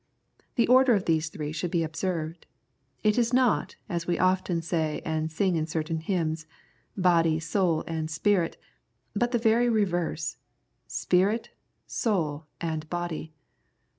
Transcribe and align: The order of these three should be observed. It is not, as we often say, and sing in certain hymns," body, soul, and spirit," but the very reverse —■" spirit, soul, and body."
The 0.55 0.65
order 0.67 0.95
of 0.95 1.05
these 1.05 1.29
three 1.29 1.51
should 1.51 1.69
be 1.69 1.83
observed. 1.83 2.47
It 3.03 3.19
is 3.19 3.33
not, 3.33 3.75
as 3.87 4.07
we 4.07 4.17
often 4.17 4.63
say, 4.63 4.99
and 5.05 5.31
sing 5.31 5.55
in 5.55 5.67
certain 5.67 5.99
hymns," 5.99 6.47
body, 6.97 7.39
soul, 7.39 7.83
and 7.85 8.09
spirit," 8.09 8.57
but 9.13 9.29
the 9.31 9.37
very 9.37 9.69
reverse 9.69 10.37
—■" 10.65 10.67
spirit, 10.91 11.51
soul, 11.85 12.47
and 12.59 12.89
body." 12.89 13.35